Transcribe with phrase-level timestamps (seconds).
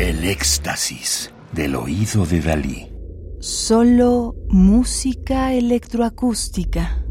[0.00, 2.88] El éxtasis del oído de Dalí.
[3.40, 7.04] Solo música electroacústica.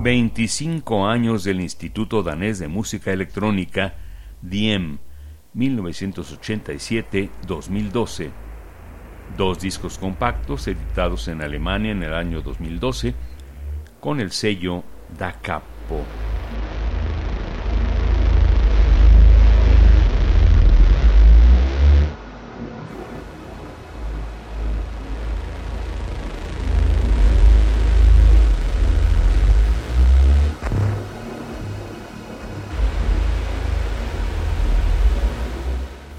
[0.00, 3.94] 25 años del Instituto Danés de Música Electrónica,
[4.40, 4.98] DIEM,
[5.54, 8.30] 1987-2012.
[9.36, 13.14] Dos discos compactos editados en Alemania en el año 2012
[14.00, 14.82] con el sello
[15.16, 16.04] Da Capo.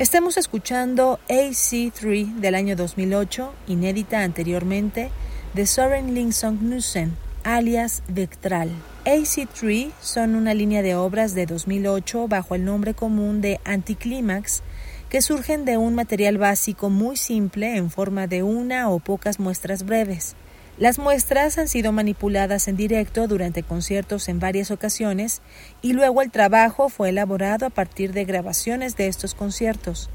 [0.03, 5.11] Estamos escuchando AC3 del año 2008, inédita anteriormente,
[5.53, 8.69] de Soren Lingsong Knudsen, alias Vectral.
[9.05, 14.61] AC3 son una línea de obras de 2008 bajo el nombre común de Anticlimax
[15.07, 19.85] que surgen de un material básico muy simple en forma de una o pocas muestras
[19.85, 20.35] breves.
[20.79, 25.41] Las muestras han sido manipuladas en directo durante conciertos en varias ocasiones
[25.83, 30.09] y luego el trabajo fue elaborado a partir de grabaciones de estos conciertos.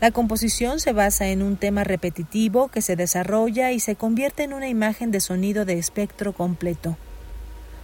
[0.00, 4.52] La composición se basa en un tema repetitivo que se desarrolla y se convierte en
[4.52, 6.96] una imagen de sonido de espectro completo.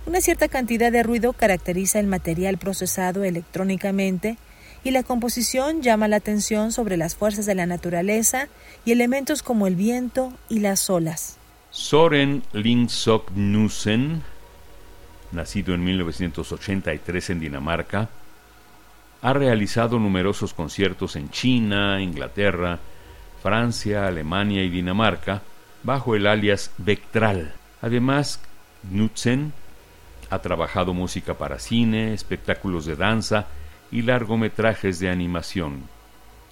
[0.05, 4.37] Una cierta cantidad de ruido caracteriza el material procesado electrónicamente
[4.83, 8.48] y la composición llama la atención sobre las fuerzas de la naturaleza
[8.84, 11.39] y elementos como el viento y las olas.
[11.75, 14.22] Soren Lingsok Knudsen,
[15.33, 18.11] nacido en 1983 en Dinamarca,
[19.20, 22.78] ha realizado numerosos conciertos en China, Inglaterra,
[23.42, 25.42] Francia, Alemania y Dinamarca
[25.83, 27.55] bajo el alias Vectral.
[27.83, 28.41] Además,
[28.88, 29.53] Knudsen
[30.31, 33.48] ha trabajado música para cine, espectáculos de danza
[33.91, 35.88] y largometrajes de animación.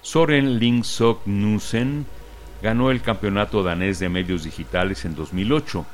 [0.01, 2.07] Soren Lingsok Knudsen
[2.63, 5.85] ganó el Campeonato Danés de Medios Digitales en 2008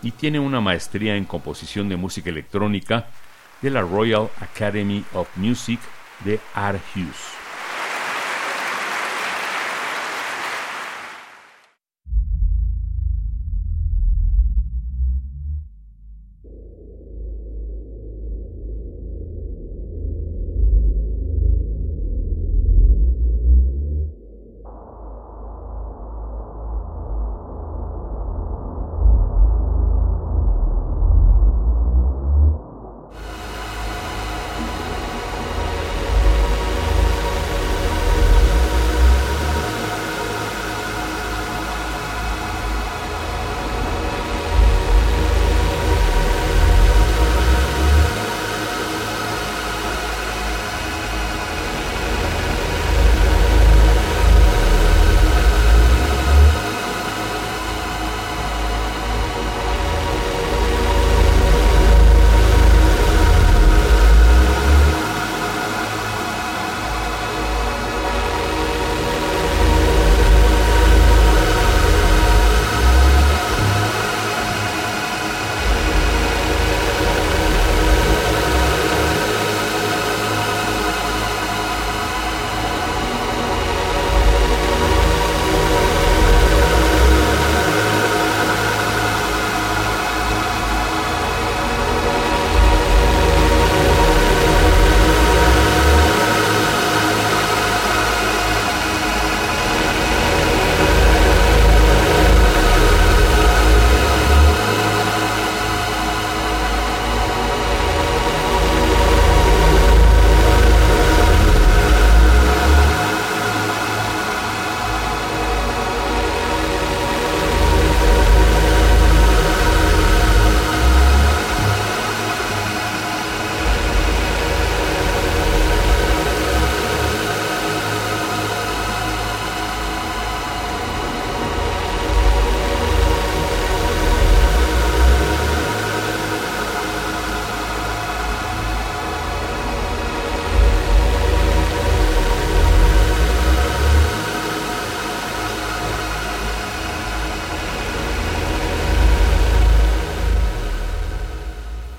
[0.00, 3.08] y tiene una maestría en composición de música electrónica
[3.60, 5.80] de la Royal Academy of Music
[6.24, 7.43] de Aarhus.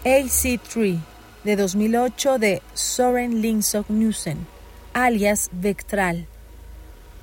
[0.06, 1.00] AC3
[1.44, 4.46] de 2008 de Soren Lingsok Knudsen,
[4.94, 6.28] alias Vectral,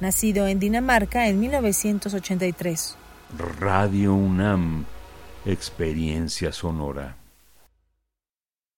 [0.00, 2.96] nacido en Dinamarca en 1983.
[3.60, 4.84] Radio UNAM,
[5.46, 7.21] experiencia sonora.